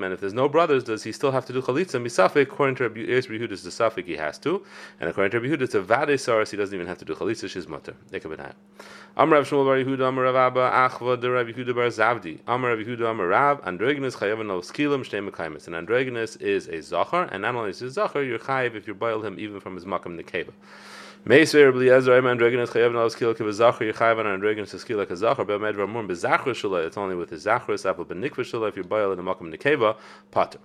And 0.02 0.12
if 0.12 0.20
there's 0.20 0.34
no 0.34 0.48
brothers, 0.48 0.84
does 0.84 1.02
he 1.02 1.12
still 1.12 1.30
have 1.32 1.46
to 1.46 1.52
do 1.52 1.62
chalitza? 1.62 2.00
Misafik, 2.02 2.42
according 2.42 2.76
to 2.76 2.84
Rabbi 2.84 3.00
it's 3.00 3.62
the 3.62 3.70
suffix 3.70 4.06
he 4.08 4.16
has 4.16 4.38
to, 4.38 4.64
and 5.00 5.08
according 5.08 5.30
to 5.32 5.40
Rabbi 5.40 5.62
it's 5.62 5.74
a 5.74 5.80
vadis 5.82 6.24
saris, 6.24 6.50
he 6.50 6.56
doesn't 6.56 6.74
even 6.74 6.86
have 6.86 6.98
to 6.98 7.04
do 7.04 7.14
chalitza. 7.14 7.48
She's 7.48 7.68
mutter. 7.68 7.94
Amrav 8.12 9.44
Shmuel 9.44 9.66
Bar 9.66 9.76
Yehuda, 9.76 10.04
Amrav 10.10 10.34
Abba, 10.34 10.70
Achva, 10.70 11.20
the 11.20 11.30
Rabbi 11.30 11.50
Yehuda 11.52 11.74
Bar 11.74 11.88
Zavdi, 11.88 12.40
Amrav 12.44 12.82
Yehuda, 12.82 13.00
Amrav, 13.00 13.62
Androginus 14.02 14.16
Chayavan 14.16 14.50
of 14.50 14.64
Skilim 14.64 15.00
Shnei 15.00 15.28
Mekaimis. 15.28 15.66
And 15.66 15.76
Androginus 15.76 16.40
is 16.40 16.68
a 16.68 16.82
Zachar, 16.82 17.28
and 17.30 17.42
not 17.42 17.54
only 17.54 17.70
is 17.70 17.78
he 17.80 17.88
Zachar, 17.88 18.22
you're 18.22 18.38
Chayiv 18.38 18.74
if 18.74 18.86
you 18.86 18.94
boil 18.94 19.22
him 19.22 19.38
even 19.38 19.60
from 19.60 19.74
his 19.74 19.84
Makam 19.84 20.20
Nekeva. 20.20 20.50
Meisver 21.24 21.72
Bezachar 26.08 26.86
it's 26.86 26.96
only 26.96 27.14
with 27.14 27.30
his 27.30 27.42
Zachar, 27.42 27.74
Apple 27.86 28.04
if 28.68 28.76
you 28.76 28.82
boil 28.82 29.12
in 29.12 29.18
the 29.18 29.22
Makam 29.22 29.96
Pater. 30.32 30.58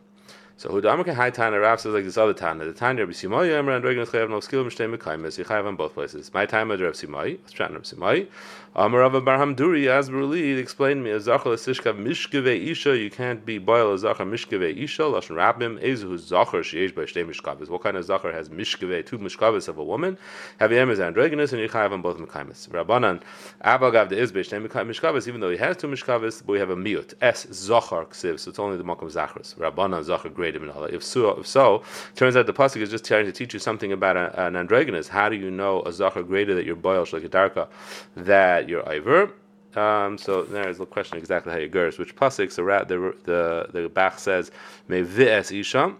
So 0.59 0.71
Hudamaka 0.71 1.13
High 1.13 1.29
Tana 1.29 1.59
Rav 1.59 1.79
says 1.79 1.93
like 1.93 2.03
this 2.03 2.17
other 2.17 2.33
Tana. 2.33 2.65
The 2.65 2.73
Tana 2.73 3.01
Rabbi 3.01 3.11
Simai 3.11 3.59
Amr 3.59 3.73
and 3.73 3.85
Regan 3.85 4.07
Chayav 4.07 4.27
no 4.27 4.39
skill 4.39 4.65
Mishtei 4.65 4.91
Mekaimes. 4.91 5.37
You 5.37 5.45
Chayav 5.45 5.67
on 5.67 5.75
both 5.75 5.93
places. 5.93 6.33
My 6.33 6.47
time 6.47 6.71
of 6.71 6.79
Rabbi 6.79 6.93
Simai. 6.93 7.37
Let's 7.43 7.51
try 7.51 7.67
Rabbi 7.67 7.81
Simai. 7.81 8.27
Amar 8.75 9.01
Rav 9.01 9.13
um, 9.13 9.23
Barham 9.23 9.55
Duri 9.55 9.87
as 9.87 10.09
Berli 10.09 10.57
explained 10.57 11.03
me 11.03 11.11
as 11.11 11.23
Zachar 11.23 11.51
Sishkav 11.51 11.99
Mishkeve 12.03 12.69
Isha. 12.71 12.97
You 12.97 13.11
can't 13.11 13.45
be 13.45 13.59
boil 13.59 13.93
a 13.93 13.99
Zachar 13.99 14.25
Mishkeve 14.25 14.75
Isha. 14.75 15.03
Lashon 15.03 15.35
Rabbim 15.35 15.79
Ezu 15.83 16.17
Zachar 16.17 16.61
Sheish 16.61 16.95
by 16.95 17.03
Shtei 17.03 17.23
Mishkaves. 17.23 17.69
What 17.69 17.83
kind 17.83 17.95
of 17.95 18.05
Zachar 18.05 18.31
has 18.31 18.49
Mishkeve 18.49 19.05
two 19.05 19.19
Mishkaves 19.19 19.67
of 19.67 19.77
a 19.77 19.83
woman? 19.83 20.17
Have 20.59 20.71
you 20.71 20.79
Emez 20.79 20.99
and 21.05 21.15
Reganus 21.15 21.53
and 21.53 21.61
you 21.61 21.69
Chayav 21.69 21.91
on 21.91 22.01
both 22.01 22.17
Mekaimes. 22.17 22.67
Rabbanan 22.69 23.21
Abba 23.61 23.91
Gav 23.91 24.09
the 24.09 24.15
Izbe 24.15 24.39
Shtei 24.39 24.67
Mishkaves. 24.67 25.27
Even 25.27 25.39
though 25.39 25.51
he 25.51 25.57
has 25.57 25.77
two 25.77 25.87
Mishkaves, 25.87 26.43
but 26.43 26.53
we 26.53 26.57
have 26.57 26.71
a 26.71 26.75
miut 26.75 27.13
S 27.21 27.45
Zachar 27.51 28.05
Ksiv. 28.05 28.39
So 28.39 28.49
it's 28.49 28.57
only 28.57 28.77
the 28.77 28.83
Makam 28.83 29.11
Zachars. 29.11 29.55
Rabbanan 29.55 30.03
Zachar 30.03 30.29
greater 30.29 30.46
If 30.55 31.03
so 31.03 31.29
if 31.39 31.47
so, 31.47 31.83
turns 32.15 32.35
out 32.35 32.45
the 32.45 32.53
pasuk 32.53 32.81
is 32.81 32.89
just 32.89 33.05
trying 33.05 33.25
to 33.25 33.31
teach 33.31 33.53
you 33.53 33.59
something 33.59 33.91
about 33.91 34.17
a, 34.17 34.45
an 34.45 34.55
androgynous. 34.55 35.07
How 35.07 35.29
do 35.29 35.35
you 35.35 35.51
know 35.51 35.81
a 35.83 35.91
zachar 35.91 36.23
greater 36.23 36.55
that 36.55 36.65
you're 36.65 36.75
boil 36.75 37.05
like 37.11 37.23
a 37.23 37.29
darka, 37.29 37.67
that 38.15 38.69
you're 38.69 38.87
iver? 38.87 39.31
Um, 39.75 40.17
so 40.17 40.43
there's 40.43 40.79
the 40.79 40.85
question 40.85 41.17
exactly 41.17 41.53
how 41.53 41.59
you 41.59 41.69
gers, 41.69 41.99
which 41.99 42.15
pasuk. 42.15 42.51
So 42.51 42.63
the 42.65 43.15
the 43.23 43.67
the 43.71 43.89
Bach 43.89 44.17
says 44.17 44.51
me 44.87 45.03
v'es 45.03 45.57
isha, 45.57 45.93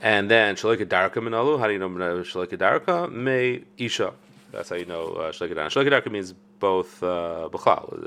and 0.00 0.30
then 0.30 0.54
shalika 0.54 0.86
darka 0.86 1.16
minalu. 1.16 1.58
How 1.58 1.66
do 1.66 1.72
you 1.72 1.78
know 1.78 1.88
shalika 1.88 2.56
darka? 2.56 3.10
Me 3.10 3.64
isha. 3.78 4.12
That's 4.52 4.68
how 4.68 4.76
you 4.76 4.84
know 4.84 5.06
uh, 5.06 5.32
shalika 5.32 5.54
darka. 5.54 5.70
Shalika 5.70 5.90
darka 6.00 6.12
means 6.12 6.34
both 6.60 7.02
uh, 7.02 7.48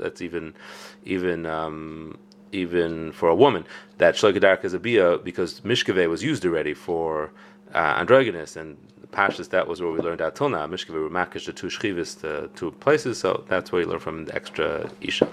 That's 0.00 0.22
even 0.22 0.54
even. 1.04 1.44
Um, 1.44 2.18
even 2.52 3.12
for 3.12 3.28
a 3.28 3.34
woman, 3.34 3.64
that 3.98 4.14
Shloikadark 4.14 4.64
is 4.64 4.74
a 4.74 4.78
bia 4.78 5.18
because 5.18 5.60
Mishkave 5.60 6.08
was 6.08 6.22
used 6.22 6.44
already 6.44 6.74
for 6.74 7.30
uh, 7.74 7.96
androgynous, 7.98 8.56
and 8.56 8.76
Pashas, 9.10 9.48
that 9.50 9.66
was 9.66 9.80
where 9.80 9.90
we 9.90 10.00
learned 10.00 10.20
out 10.20 10.36
till 10.36 10.48
now. 10.48 10.66
Mishkave 10.66 10.94
were 10.94 11.08
the 11.08 11.52
two 11.52 11.68
shchivis, 11.68 12.20
the 12.20 12.50
two 12.54 12.70
places, 12.72 13.18
so 13.18 13.44
that's 13.48 13.72
where 13.72 13.82
you 13.82 13.88
learn 13.88 13.98
from 13.98 14.24
the 14.26 14.34
extra 14.34 14.90
Isha. 15.00 15.28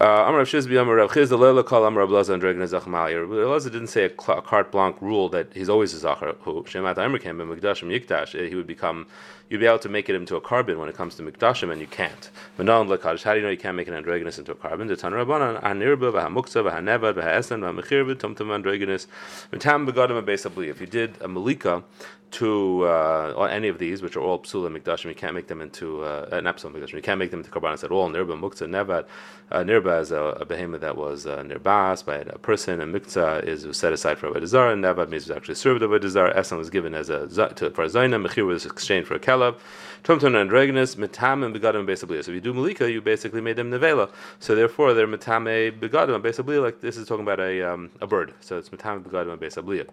Uh, 0.00 0.26
Amar 0.28 0.38
Rav 0.38 0.46
Shizbi, 0.46 0.80
Amar 0.80 0.94
Rav 0.94 1.12
Chiz, 1.12 1.32
Leila 1.32 1.64
call 1.64 1.84
Amar 1.84 2.06
Rav 2.06 2.10
Laza 2.10 2.28
and 2.28 2.40
Dragon 2.40 2.62
Zachmalir. 2.62 3.26
Laza 3.26 3.64
didn't 3.64 3.88
say 3.88 4.04
a 4.04 4.08
carte 4.08 4.70
blanche 4.70 4.94
rule 5.00 5.28
that 5.30 5.52
he's 5.52 5.68
always 5.68 5.92
a 5.92 5.98
Zachar. 5.98 6.36
Who 6.42 6.62
Shemat 6.62 7.20
came 7.20 7.40
in 7.40 7.48
Mikdashim 7.48 7.90
Yikdash, 7.90 8.48
he 8.48 8.54
would 8.54 8.68
become, 8.68 9.08
you'd 9.50 9.58
be 9.58 9.66
able 9.66 9.80
to 9.80 9.88
make 9.88 10.08
it 10.08 10.14
into 10.14 10.36
a 10.36 10.40
korban 10.40 10.78
when 10.78 10.88
it 10.88 10.94
comes 10.94 11.16
to 11.16 11.24
Mikdashim, 11.24 11.72
and 11.72 11.80
you 11.80 11.88
can't. 11.88 12.30
Manon 12.58 12.86
Lakadosh, 12.86 13.24
how 13.24 13.32
do 13.32 13.38
you 13.38 13.44
know 13.44 13.50
you 13.50 13.56
can't 13.56 13.76
make 13.76 13.88
an 13.88 13.94
androgynous 13.94 14.38
into 14.38 14.52
a 14.52 14.54
korban? 14.54 14.86
The 14.86 14.94
Tan 14.94 15.10
Rabbanan, 15.10 15.60
Anirba, 15.64 16.12
Vahamuksa, 16.12 16.70
Vahanevad, 16.70 17.14
Vahaesan, 17.14 17.62
Vahamichirva, 17.62 18.14
Tumtum 18.14 18.54
androgynous, 18.54 19.08
Mitam 19.50 19.90
Begadim, 19.90 20.24
Basically, 20.24 20.68
if 20.68 20.80
you 20.80 20.86
did 20.86 21.20
a 21.20 21.26
Malika, 21.26 21.82
to 22.30 22.84
uh, 22.84 23.48
any 23.50 23.68
of 23.68 23.78
these, 23.78 24.02
which 24.02 24.16
are 24.16 24.20
all 24.20 24.38
psula 24.38 24.76
mikdashim, 24.76 25.06
you 25.06 25.14
can't 25.14 25.34
make 25.34 25.46
them 25.46 25.60
into 25.60 26.02
uh, 26.02 26.28
an 26.32 26.46
epsilon 26.46 26.74
mikdashim. 26.74 26.94
You 26.94 27.02
can't 27.02 27.18
make 27.18 27.30
them 27.30 27.40
into 27.40 27.50
karbanis 27.50 27.84
at 27.84 27.90
all. 27.90 28.08
Nirba 28.10 28.38
muktzah 28.38 28.68
nevat. 28.68 29.06
Uh, 29.50 29.60
nirba 29.60 29.87
is 29.88 30.12
a, 30.12 30.22
a 30.40 30.44
behemoth 30.44 30.80
that 30.80 30.96
was 30.96 31.26
uh, 31.26 31.38
nirbas 31.38 32.04
by 32.04 32.16
a 32.16 32.38
person, 32.38 32.80
and 32.80 32.94
miktzah 32.94 33.44
is 33.44 33.76
set 33.76 33.92
aside 33.92 34.18
for 34.18 34.28
a 34.28 34.32
avodah 34.32 34.72
and 34.72 35.10
means 35.10 35.24
it 35.24 35.30
was 35.30 35.36
actually 35.36 35.54
served 35.54 35.82
avodah 35.82 36.08
zarah. 36.08 36.34
Esan 36.34 36.58
was 36.58 36.70
given 36.70 36.94
as 36.94 37.08
a 37.08 37.26
to, 37.54 37.70
for 37.70 37.82
a 37.82 37.88
zayna. 37.88 38.24
Mechir 38.24 38.46
was 38.46 38.66
exchanged 38.66 39.08
for 39.08 39.14
a 39.14 39.18
kelav. 39.18 39.56
Tumtum 40.04 40.40
and 40.40 40.50
dragonus 40.50 40.96
mitam 40.96 41.44
and 41.44 41.54
begadim 41.54 41.86
basically. 41.86 42.22
So 42.22 42.30
if 42.30 42.36
you 42.36 42.40
do 42.40 42.54
malika, 42.54 42.90
you 42.90 43.00
basically 43.00 43.40
made 43.40 43.56
them 43.56 43.70
nevela. 43.70 44.10
So 44.38 44.54
therefore, 44.54 44.94
they're 44.94 45.08
mitame 45.08 45.78
begadim 45.78 46.22
basically. 46.22 46.58
Like 46.58 46.80
this 46.80 46.96
is 46.96 47.08
talking 47.08 47.24
about 47.24 47.40
a 47.40 47.62
um, 47.62 47.90
a 48.00 48.06
bird. 48.06 48.34
So 48.40 48.58
it's 48.58 48.68
mitame 48.68 49.02
begadim 49.02 49.38
basically. 49.38 49.84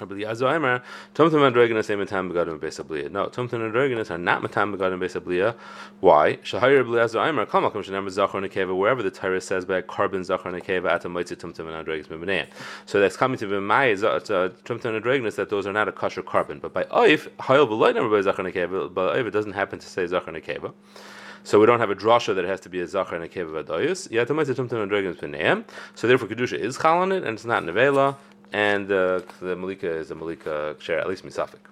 Rabbi 0.00 0.14
Yazu 0.14 0.52
Aimer, 0.52 0.82
Tumtum 1.14 1.44
and 1.46 1.98
Matam 1.98 2.30
Begadim 2.30 2.58
Besabliya. 2.58 3.10
No, 3.10 3.26
Tumtum 3.26 3.64
and 3.64 3.74
Dragonus 3.74 4.10
are 4.10 4.18
not 4.18 4.42
Matam 4.42 4.76
Begadim 4.76 5.00
Besabliya. 5.00 5.54
Why? 6.00 6.38
Rabbi 6.52 7.06
Zachar 7.08 8.40
Nekeva, 8.40 8.76
wherever 8.76 9.02
the 9.02 9.10
Torah 9.10 9.40
says 9.40 9.64
by 9.64 9.82
korban 9.82 10.24
Zachar 10.24 10.52
Nekeva, 10.52 10.90
Atam 10.90 11.14
Moitzi 11.14 11.36
Tumtum 11.36 11.68
and. 11.68 12.48
So 12.86 13.00
that's 13.00 13.16
coming 13.16 13.38
to 13.38 13.46
Vimai, 13.46 14.02
uh, 14.02 14.06
uh, 14.06 14.48
Tumtum 14.64 14.94
and 14.94 15.04
Dragonus, 15.04 15.34
that 15.34 15.50
those 15.50 15.66
are 15.66 15.72
not 15.72 15.88
a 15.88 15.92
kosher 15.92 16.22
korban. 16.22 16.60
But 16.60 16.72
by 16.72 16.84
Oif, 16.84 17.28
Hayil 17.40 17.68
Beloit 17.68 17.96
Rabbi 17.96 18.20
Zachar 18.22 18.44
Nekeva, 18.44 18.92
but 18.92 19.16
Oif, 19.16 19.26
it 19.26 19.30
doesn't 19.30 19.52
happen 19.52 19.78
to 19.78 19.86
say 19.86 20.06
Zachar 20.06 20.32
Nekeva. 20.32 20.72
So 21.44 21.58
we 21.58 21.66
don't 21.66 21.80
have 21.80 21.88
a 21.88 21.94
drasha 21.94 22.34
that 22.34 22.44
has 22.44 22.60
to 22.60 22.68
be 22.68 22.80
a 22.80 22.86
zachar 22.86 23.14
and 23.14 23.24
a 23.24 23.28
keva 23.28 23.62
vadayus. 23.64 24.08
So 25.94 26.06
therefore 26.06 26.28
kedusha 26.28 26.58
is 26.58 26.76
chal 26.76 26.98
on 26.98 27.10
it, 27.10 27.24
and 27.24 27.34
it's 27.34 27.46
not 27.46 27.62
nevela 27.62 28.16
and 28.52 28.90
uh, 28.90 29.20
the 29.40 29.56
malika 29.56 29.90
is 29.90 30.10
a 30.10 30.14
malika 30.14 30.76
share 30.78 30.98
at 30.98 31.08
least 31.08 31.24
misafik. 31.24 31.66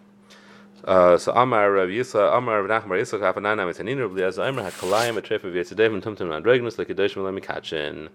Uh, 0.85 1.17
so 1.19 1.33
Amar 1.33 1.73
Rav 1.73 1.89
Yisra, 1.89 2.37
Amar 2.37 2.63
Rav 2.63 2.85
Nachmar 2.85 3.01
Yisra, 3.01 3.19
Kafanana 3.19 3.67
Metanin, 3.67 4.01
Rav 4.01 4.13
Liaz 4.13 4.39
Amar 4.39 4.71
Hakalayim 4.71 5.19
Atrefa 5.19 5.53
V'Yetzadev 5.53 5.93
and 5.93 6.03
Tumtum 6.03 6.29
Androginus 6.29 6.77
Lekadoshim 6.77 7.23
Lemikachin. 7.25 8.09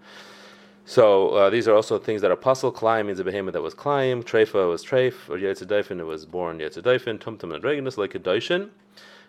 So 0.86 1.30
uh, 1.30 1.50
these 1.50 1.68
are 1.68 1.76
also 1.76 1.98
things 1.98 2.22
that 2.22 2.32
are 2.32 2.36
puzzle. 2.36 2.72
Kalayim 2.72 3.08
means 3.08 3.20
a 3.20 3.24
behemoth 3.24 3.54
that 3.54 3.62
was 3.62 3.76
Kalayim. 3.76 4.24
Trefa 4.24 4.70
was 4.70 4.86
Treif, 4.86 5.30
or 5.30 5.38
Yetzadayfin, 5.38 6.00
it 6.00 6.06
was 6.06 6.26
born 6.26 6.60
Yetzadayfin. 6.60 7.20
Tumtum 7.20 7.60
Androginus 7.60 7.98
Lekadoshin 7.98 8.70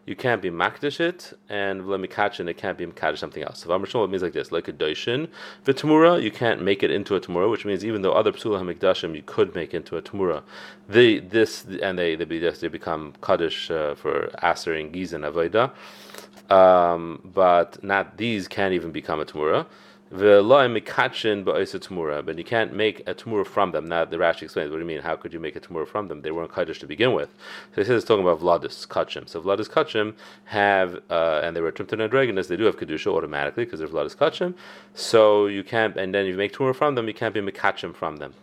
you 0.07 0.17
can't 0.17 0.43
be 0.43 0.51
makdish 0.51 0.99
it, 0.99 1.33
and 1.49 1.83
v'lemikachin 1.83 2.49
it 2.49 2.57
can't 2.57 2.77
be 2.77 2.87
makdish 2.87 3.19
something 3.19 3.43
else. 3.43 3.61
So 3.61 3.73
Amr 3.73 3.87
it 3.87 4.11
means 4.11 4.23
like 4.23 4.33
this, 4.33 4.51
like 4.51 4.69
a 4.69 4.73
doishin 4.73 5.29
v'tamura, 5.65 6.21
you 6.21 6.31
can't 6.31 6.63
make 6.63 6.83
it 6.83 6.91
into 6.91 7.15
a 7.15 7.21
tamura, 7.21 7.51
which 7.51 7.65
means 7.65 7.85
even 7.85 8.03
though 8.03 8.13
other 8.13 8.33
psula 8.33 8.61
hamikdashim 8.61 9.15
you 9.15 9.23
could 9.23 9.55
make 9.55 9.75
into 9.75 9.97
a 9.97 10.03
tamura, 10.03 10.43
the 10.89 11.21
this 11.21 11.65
and 11.83 11.99
they 11.99 12.17
they, 12.17 12.25
they 12.25 12.69
become 12.69 13.13
kaddish 13.23 13.71
uh, 13.71 13.95
for 13.95 14.31
aser 14.43 14.75
and 14.75 14.93
giz 14.93 15.13
and 15.13 15.25
avoda, 15.25 15.71
um, 16.51 17.21
but 17.33 17.83
not 17.85 18.17
these 18.17 18.49
can't 18.49 18.75
even 18.75 18.91
become 18.91 19.21
a 19.21 19.25
tamura. 19.25 19.67
But 20.15 20.45
you 22.39 22.45
can't 22.45 22.75
make 22.75 23.01
a 23.09 23.15
tamura 23.15 23.47
from 23.47 23.73
them. 23.73 23.89
Now 23.89 24.05
the 24.05 24.19
Rashi 24.19 24.43
explains 24.43 24.71
what 24.71 24.77
do 24.77 24.83
you 24.83 24.87
mean? 24.87 25.01
How 25.01 25.17
could 25.17 25.33
you 25.33 25.41
make 25.41 25.57
a 25.57 25.61
tamura 25.61 25.89
from 25.89 26.09
them? 26.09 26.21
They 26.21 26.31
weren't 26.31 26.53
kaddish 26.53 26.81
to 26.81 26.87
begin 26.87 27.15
with. 27.15 27.31
So 27.75 27.81
he 27.81 27.85
says 27.87 28.03
it's 28.03 28.05
talking 28.05 28.23
about 28.23 28.41
vladis 28.41 28.87
kachim. 28.87 29.27
So 29.27 29.41
vladis 29.41 29.71
kachim 29.71 30.13
have 30.45 31.01
uh, 31.09 31.41
and 31.43 31.57
they 31.57 31.63
were 31.63 31.73
trimton 31.73 32.03
and 32.05 32.13
dragoness. 32.13 32.49
They 32.49 32.57
do 32.57 32.65
have 32.65 32.77
kedusha 32.77 33.07
automatically 33.07 33.65
because 33.65 33.79
they're 33.79 33.89
vladis 33.89 34.15
kachim. 34.15 34.55
So 34.93 35.47
you 35.47 35.65
can't 35.65 35.97
and 35.97 36.15
then 36.15 36.27
if 36.27 36.33
you 36.33 36.37
make 36.37 36.53
tamura 36.53 36.77
from 36.77 36.95
them, 36.95 37.09
you 37.09 37.15
can't 37.15 37.33
be 37.33 37.41
mikachim 37.41 37.95
from 37.95 38.17
them. 38.17 38.35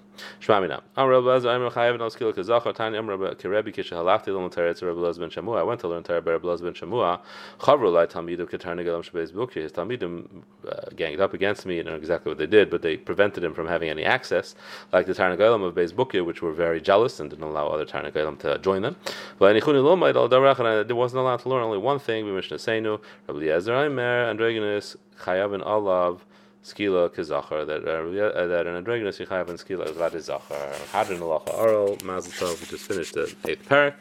Teretz 4.49 5.19
ben. 5.19 5.49
I 5.49 5.63
went 5.63 5.79
to 5.81 5.87
learn 5.87 6.03
by 6.03 6.13
Rabbi 6.15 6.47
ben 6.47 6.73
Shamua. 6.73 7.19
Chavru 7.59 7.91
Lai 7.91 8.05
Talmidim 8.05 8.47
Ketarni 8.49 8.85
Galam 8.85 9.03
Shabez 9.03 9.31
Bukhi. 9.31 9.55
His 9.55 9.71
Talmidim 9.71 10.43
uh, 10.67 10.89
ganged 10.95 11.19
up 11.19 11.33
against 11.33 11.65
me. 11.65 11.79
I 11.79 11.83
don't 11.83 11.93
know 11.93 11.97
exactly 11.97 12.29
what 12.29 12.37
they 12.37 12.47
did, 12.47 12.69
but 12.69 12.81
they 12.81 12.97
prevented 12.97 13.43
him 13.43 13.53
from 13.53 13.67
having 13.67 13.89
any 13.89 14.03
access, 14.03 14.55
like 14.91 15.05
the 15.05 15.13
Tarnagalim 15.13 15.63
of 15.63 15.75
Beis 15.75 15.93
Bukhi, 15.93 16.25
which 16.25 16.41
were 16.41 16.53
very 16.53 16.81
jealous 16.81 17.19
and 17.19 17.29
didn't 17.29 17.45
allow 17.45 17.67
other 17.67 17.85
Tarnagalim 17.85 18.39
to 18.39 18.57
join 18.59 18.81
them. 18.81 18.95
But 19.37 19.55
Anichuni 19.55 19.81
Lomait 19.83 20.15
Al 20.15 20.29
Darach, 20.29 20.59
and 20.59 20.67
I 20.67 20.93
wasn't 20.93 21.21
allowed 21.21 21.39
to 21.41 21.49
learn 21.49 21.63
only 21.63 21.77
one 21.77 21.99
thing. 21.99 22.25
We 22.25 22.31
Mishnah 22.31 22.57
Seinu, 22.57 23.01
Rabbi 23.27 23.39
Lezer 23.39 23.85
Aimer, 23.85 24.33
Androginus, 24.33 24.95
Chayav 25.19 25.53
and 25.53 25.63
Alav 25.63 26.19
skila 26.63 27.09
kizachar 27.09 27.65
that 27.65 27.85
uh, 27.87 28.47
that 28.47 28.67
an 28.67 28.75
androgynous 28.75 29.19
yichayav 29.19 29.49
and 29.49 29.59
skila 29.59 29.89
is 29.89 29.97
vad 29.97 30.11
zachar 30.11 30.73
hadrin 30.91 31.19
alacha 31.19 31.57
oral 31.57 31.97
mazel. 32.03 32.49
We 32.49 32.65
just 32.67 32.85
finished 32.85 33.13
the 33.13 33.33
eighth 33.45 33.67
parak, 33.67 33.95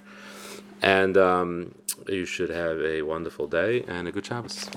and 0.83 1.17
um, 1.17 1.75
you 2.09 2.25
should 2.25 2.51
have 2.51 2.81
a 2.81 3.03
wonderful 3.03 3.47
day 3.47 3.85
and 3.89 4.09
a 4.09 4.13
good 4.13 4.27
Shabbos. 4.27 4.69